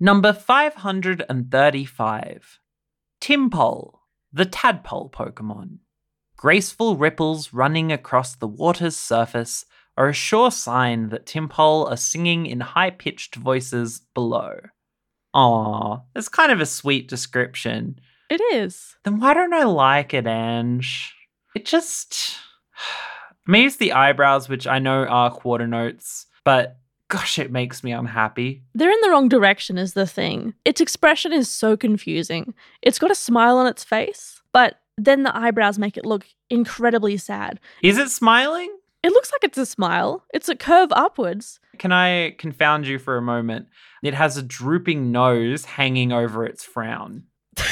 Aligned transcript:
Number 0.00 0.32
535 0.32 2.58
Tympole, 3.20 3.98
the 4.32 4.44
tadpole 4.44 5.10
Pokemon. 5.10 5.78
Graceful 6.36 6.96
ripples 6.96 7.52
running 7.52 7.90
across 7.90 8.36
the 8.36 8.46
water's 8.46 8.96
surface 8.96 9.64
are 9.96 10.08
a 10.08 10.12
sure 10.12 10.50
sign 10.50 11.08
that 11.08 11.26
Tympole 11.26 11.90
are 11.90 11.96
singing 11.96 12.46
in 12.46 12.60
high 12.60 12.90
pitched 12.90 13.34
voices 13.34 14.02
below. 14.14 14.58
Aw, 15.34 16.00
it's 16.14 16.28
kind 16.28 16.52
of 16.52 16.60
a 16.60 16.66
sweet 16.66 17.08
description. 17.08 17.98
It 18.30 18.40
is. 18.52 18.96
Then 19.04 19.18
why 19.18 19.34
don't 19.34 19.52
I 19.52 19.64
like 19.64 20.14
it, 20.14 20.26
Ange? 20.26 21.14
It 21.54 21.66
just. 21.66 22.38
Maybe 23.48 23.64
it's 23.64 23.76
the 23.76 23.94
eyebrows, 23.94 24.46
which 24.46 24.66
I 24.66 24.78
know 24.78 25.06
are 25.06 25.30
quarter 25.30 25.66
notes, 25.66 26.26
but 26.44 26.76
gosh, 27.08 27.38
it 27.38 27.50
makes 27.50 27.82
me 27.82 27.92
unhappy. 27.92 28.62
They're 28.74 28.90
in 28.90 29.00
the 29.02 29.10
wrong 29.10 29.28
direction, 29.28 29.78
is 29.78 29.94
the 29.94 30.06
thing. 30.06 30.54
Its 30.64 30.80
expression 30.80 31.32
is 31.32 31.48
so 31.48 31.76
confusing. 31.76 32.54
It's 32.82 32.98
got 32.98 33.10
a 33.10 33.16
smile 33.16 33.56
on 33.56 33.66
its 33.66 33.84
face, 33.84 34.42
but 34.52 34.80
then 34.96 35.22
the 35.22 35.36
eyebrows 35.36 35.78
make 35.78 35.96
it 35.96 36.04
look 36.04 36.26
incredibly 36.50 37.16
sad. 37.16 37.60
Is 37.82 37.98
it 37.98 38.10
smiling? 38.10 38.74
It 39.02 39.12
looks 39.12 39.30
like 39.32 39.44
it's 39.44 39.58
a 39.58 39.66
smile. 39.66 40.24
It's 40.34 40.48
a 40.48 40.56
curve 40.56 40.90
upwards. 40.92 41.60
Can 41.78 41.92
I 41.92 42.34
confound 42.38 42.86
you 42.86 42.98
for 42.98 43.16
a 43.16 43.22
moment? 43.22 43.68
It 44.02 44.14
has 44.14 44.36
a 44.36 44.42
drooping 44.42 45.12
nose 45.12 45.64
hanging 45.64 46.12
over 46.12 46.44
its 46.44 46.64
frown. 46.64 47.24
like 47.56 47.68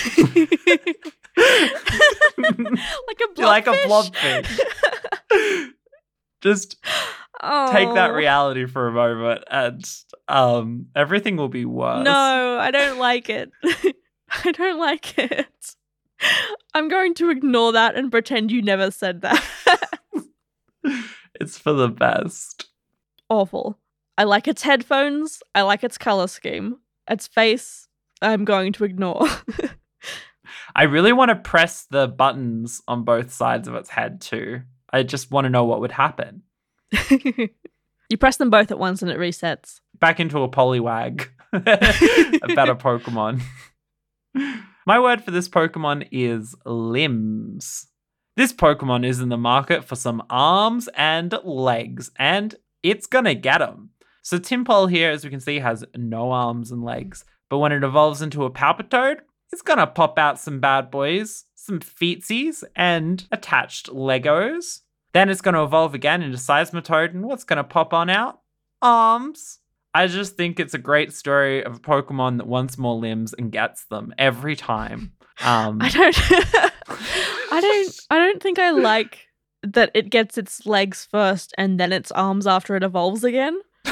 a 3.20 3.28
blobfish. 3.34 3.38
like 3.38 3.66
a 3.66 3.72
blobfish. 3.72 4.60
Just 6.40 6.76
oh. 7.42 7.72
take 7.72 7.92
that 7.94 8.12
reality 8.12 8.66
for 8.66 8.88
a 8.88 8.92
moment 8.92 9.44
and 9.50 9.84
um 10.28 10.86
everything 10.94 11.36
will 11.36 11.48
be 11.48 11.64
worse. 11.64 12.04
No, 12.04 12.58
I 12.60 12.70
don't 12.70 12.98
like 12.98 13.28
it. 13.28 13.50
I 14.44 14.52
don't 14.52 14.78
like 14.78 15.18
it. 15.18 15.76
I'm 16.74 16.88
going 16.88 17.14
to 17.14 17.30
ignore 17.30 17.72
that 17.72 17.94
and 17.94 18.10
pretend 18.10 18.50
you 18.50 18.62
never 18.62 18.90
said 18.90 19.22
that. 19.22 20.00
it's 21.40 21.58
for 21.58 21.72
the 21.72 21.88
best. 21.88 22.66
Awful. 23.28 23.78
I 24.18 24.24
like 24.24 24.48
its 24.48 24.62
headphones. 24.62 25.42
I 25.54 25.62
like 25.62 25.84
its 25.84 25.98
color 25.98 26.26
scheme. 26.26 26.78
Its 27.08 27.26
face, 27.26 27.88
I'm 28.22 28.44
going 28.44 28.72
to 28.74 28.84
ignore. 28.84 29.26
I 30.76 30.84
really 30.84 31.12
want 31.12 31.30
to 31.30 31.36
press 31.36 31.86
the 31.90 32.08
buttons 32.08 32.82
on 32.88 33.04
both 33.04 33.32
sides 33.32 33.68
of 33.68 33.74
its 33.74 33.90
head 33.90 34.20
too. 34.20 34.62
I 34.90 35.02
just 35.02 35.30
want 35.30 35.44
to 35.44 35.50
know 35.50 35.64
what 35.64 35.80
would 35.80 35.92
happen. 35.92 36.42
you 37.10 38.16
press 38.18 38.36
them 38.36 38.50
both 38.50 38.70
at 38.70 38.78
once 38.78 39.02
and 39.02 39.10
it 39.10 39.18
resets. 39.18 39.80
Back 39.98 40.20
into 40.20 40.42
a 40.42 40.48
Poliwag. 40.48 41.28
a 41.52 42.54
better 42.54 42.74
Pokemon. 42.74 43.42
My 44.86 45.00
word 45.00 45.22
for 45.22 45.30
this 45.30 45.48
Pokemon 45.48 46.08
is 46.12 46.54
limbs. 46.64 47.88
This 48.36 48.52
Pokemon 48.52 49.06
is 49.06 49.20
in 49.20 49.30
the 49.30 49.38
market 49.38 49.84
for 49.84 49.96
some 49.96 50.22
arms 50.28 50.88
and 50.94 51.34
legs, 51.42 52.10
and 52.18 52.54
it's 52.82 53.06
gonna 53.06 53.34
get 53.34 53.58
them. 53.58 53.90
So 54.22 54.38
Tympole 54.38 54.90
here, 54.90 55.10
as 55.10 55.24
we 55.24 55.30
can 55.30 55.40
see, 55.40 55.58
has 55.60 55.84
no 55.96 56.32
arms 56.32 56.70
and 56.70 56.84
legs, 56.84 57.24
but 57.48 57.58
when 57.58 57.72
it 57.72 57.82
evolves 57.82 58.20
into 58.20 58.44
a 58.44 58.50
Palpitoad, 58.50 59.20
it's 59.52 59.62
gonna 59.62 59.86
pop 59.86 60.18
out 60.18 60.38
some 60.38 60.60
bad 60.60 60.90
boys, 60.90 61.44
some 61.54 61.80
feetsies, 61.80 62.62
and 62.74 63.26
attached 63.32 63.88
Legos. 63.88 64.82
Then 65.16 65.30
it's 65.30 65.40
gonna 65.40 65.64
evolve 65.64 65.94
again 65.94 66.22
into 66.22 66.36
Seismitoad, 66.36 67.14
and 67.14 67.24
what's 67.24 67.44
gonna 67.44 67.64
pop 67.64 67.94
on 67.94 68.10
out? 68.10 68.40
Arms. 68.82 69.60
I 69.94 70.08
just 70.08 70.36
think 70.36 70.60
it's 70.60 70.74
a 70.74 70.78
great 70.78 71.14
story 71.14 71.64
of 71.64 71.76
a 71.76 71.80
Pokemon 71.80 72.36
that 72.36 72.46
wants 72.46 72.76
more 72.76 72.96
limbs 72.96 73.32
and 73.32 73.50
gets 73.50 73.86
them 73.86 74.12
every 74.18 74.56
time. 74.56 75.12
Um, 75.42 75.78
I 75.80 75.88
don't. 75.88 76.18
I 77.50 77.60
don't. 77.62 78.00
I 78.10 78.18
don't 78.18 78.42
think 78.42 78.58
I 78.58 78.72
like 78.72 79.28
that 79.62 79.90
it 79.94 80.10
gets 80.10 80.36
its 80.36 80.66
legs 80.66 81.08
first 81.10 81.54
and 81.56 81.80
then 81.80 81.94
its 81.94 82.12
arms 82.12 82.46
after 82.46 82.76
it 82.76 82.82
evolves 82.82 83.24
again. 83.24 83.58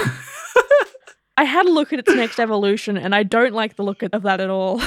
I 1.39 1.45
had 1.45 1.65
a 1.65 1.73
look 1.73 1.91
at 1.95 2.01
its 2.01 2.15
next 2.15 2.39
evolution, 2.39 2.99
and 2.99 3.15
I 3.15 3.23
don't 3.23 3.55
like 3.55 3.77
the 3.77 3.83
look 3.83 4.03
of 4.03 4.23
that 4.25 4.41
at 4.41 4.51
all. 4.51 4.83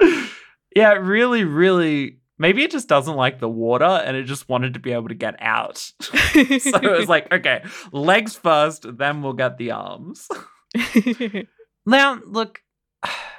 yeah, 0.74 0.92
really, 0.92 1.44
really. 1.44 2.17
Maybe 2.38 2.62
it 2.62 2.70
just 2.70 2.88
doesn't 2.88 3.16
like 3.16 3.40
the 3.40 3.48
water 3.48 3.84
and 3.84 4.16
it 4.16 4.24
just 4.24 4.48
wanted 4.48 4.74
to 4.74 4.80
be 4.80 4.92
able 4.92 5.08
to 5.08 5.14
get 5.14 5.36
out. 5.40 5.78
so 5.78 5.92
it 6.34 6.98
was 6.98 7.08
like, 7.08 7.32
okay, 7.32 7.64
legs 7.92 8.36
first, 8.36 8.86
then 8.96 9.22
we'll 9.22 9.32
get 9.32 9.58
the 9.58 9.72
arms. 9.72 10.28
now, 11.86 12.20
look, 12.24 12.60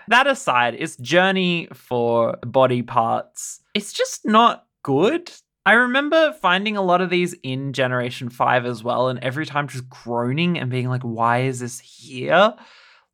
that 0.07 0.27
aside, 0.27 0.75
its 0.75 0.97
journey 0.97 1.67
for 1.73 2.37
body 2.45 2.81
parts, 2.81 3.61
it's 3.73 3.93
just 3.93 4.25
not 4.25 4.65
good. 4.83 5.31
I 5.65 5.73
remember 5.73 6.33
finding 6.33 6.77
a 6.77 6.81
lot 6.81 7.01
of 7.01 7.09
these 7.09 7.35
in 7.43 7.73
Generation 7.73 8.29
5 8.29 8.65
as 8.65 8.83
well, 8.83 9.09
and 9.09 9.19
every 9.19 9.45
time 9.45 9.67
just 9.67 9.87
groaning 9.87 10.57
and 10.57 10.71
being 10.71 10.89
like, 10.89 11.03
why 11.03 11.41
is 11.41 11.59
this 11.59 11.79
here? 11.79 12.55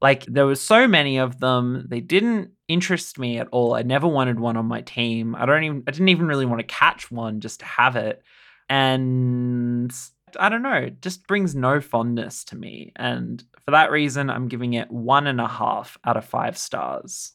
Like, 0.01 0.25
there 0.25 0.45
were 0.45 0.55
so 0.55 0.87
many 0.87 1.17
of 1.17 1.39
them. 1.39 1.85
They 1.89 2.01
didn't 2.01 2.51
interest 2.67 3.19
me 3.19 3.37
at 3.37 3.47
all. 3.51 3.73
I 3.75 3.83
never 3.83 4.07
wanted 4.07 4.39
one 4.39 4.57
on 4.57 4.65
my 4.65 4.81
team. 4.81 5.35
I 5.35 5.45
don't 5.45 5.63
even 5.63 5.83
I 5.87 5.91
didn't 5.91 6.09
even 6.09 6.27
really 6.27 6.45
want 6.45 6.59
to 6.59 6.67
catch 6.67 7.11
one 7.11 7.39
just 7.39 7.59
to 7.59 7.65
have 7.65 7.95
it. 7.95 8.21
And 8.69 9.93
I 10.39 10.49
don't 10.49 10.63
know, 10.63 10.73
it 10.73 11.01
just 11.01 11.27
brings 11.27 11.55
no 11.55 11.79
fondness 11.79 12.43
to 12.45 12.55
me. 12.55 12.91
And 12.95 13.43
for 13.63 13.71
that 13.71 13.91
reason, 13.91 14.29
I'm 14.29 14.47
giving 14.47 14.73
it 14.73 14.91
one 14.91 15.27
and 15.27 15.39
a 15.39 15.47
half 15.47 15.97
out 16.03 16.17
of 16.17 16.25
five 16.25 16.57
stars. 16.57 17.33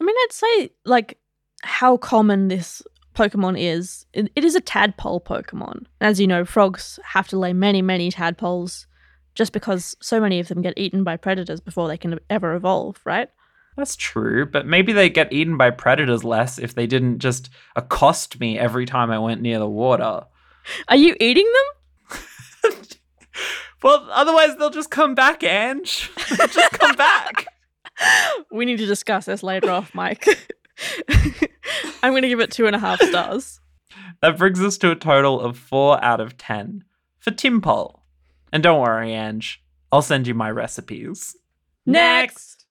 I 0.00 0.04
mean, 0.04 0.16
I'd 0.16 0.32
say 0.32 0.70
like 0.84 1.18
how 1.62 1.96
common 1.96 2.48
this 2.48 2.82
Pokemon 3.14 3.60
is. 3.60 4.06
It, 4.12 4.32
it 4.34 4.44
is 4.44 4.54
a 4.54 4.60
tadpole 4.60 5.20
Pokemon. 5.20 5.84
As 6.00 6.18
you 6.18 6.26
know, 6.26 6.44
frogs 6.44 6.98
have 7.04 7.28
to 7.28 7.38
lay 7.38 7.52
many, 7.52 7.82
many 7.82 8.10
tadpoles 8.10 8.86
just 9.34 9.52
because 9.52 9.96
so 10.00 10.20
many 10.20 10.40
of 10.40 10.48
them 10.48 10.62
get 10.62 10.74
eaten 10.76 11.04
by 11.04 11.16
predators 11.16 11.60
before 11.60 11.88
they 11.88 11.96
can 11.96 12.18
ever 12.28 12.54
evolve, 12.54 13.00
right? 13.04 13.28
That's 13.76 13.96
true, 13.96 14.44
but 14.44 14.66
maybe 14.66 14.92
they 14.92 15.08
get 15.08 15.32
eaten 15.32 15.56
by 15.56 15.70
predators 15.70 16.24
less 16.24 16.58
if 16.58 16.74
they 16.74 16.86
didn't 16.86 17.20
just 17.20 17.48
accost 17.74 18.38
me 18.38 18.58
every 18.58 18.84
time 18.84 19.10
I 19.10 19.18
went 19.18 19.40
near 19.40 19.58
the 19.58 19.68
water. 19.68 20.24
Are 20.88 20.96
you 20.96 21.16
eating 21.18 21.50
them? 22.10 22.20
well, 23.82 24.06
otherwise 24.10 24.56
they'll 24.56 24.70
just 24.70 24.90
come 24.90 25.14
back, 25.14 25.42
Ange. 25.42 26.10
just 26.16 26.70
come 26.72 26.96
back. 26.96 27.46
We 28.50 28.66
need 28.66 28.78
to 28.78 28.86
discuss 28.86 29.24
this 29.24 29.42
later 29.42 29.70
off, 29.70 29.94
mic. 29.94 30.26
I'm 32.02 32.12
going 32.12 32.22
to 32.22 32.28
give 32.28 32.40
it 32.40 32.50
two 32.50 32.66
and 32.66 32.76
a 32.76 32.78
half 32.78 33.00
stars. 33.00 33.60
That 34.20 34.36
brings 34.36 34.60
us 34.60 34.76
to 34.78 34.90
a 34.90 34.96
total 34.96 35.40
of 35.40 35.56
four 35.56 36.02
out 36.04 36.20
of 36.20 36.36
ten 36.36 36.84
for 37.18 37.30
Tympole. 37.30 38.01
And 38.52 38.62
don't 38.62 38.80
worry, 38.80 39.14
Ange, 39.14 39.62
I'll 39.90 40.02
send 40.02 40.26
you 40.26 40.34
my 40.34 40.50
recipes. 40.50 41.36
Next! 41.86 42.61